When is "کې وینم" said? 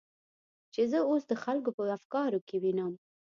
2.47-2.93